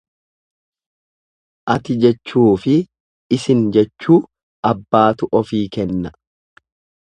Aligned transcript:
Ati 1.73 1.97
jechuufi 2.05 2.73
isin 3.37 3.63
jechuu 3.77 4.19
abbaatu 4.73 5.33
ofii 5.43 5.63
kenna. 5.77 6.17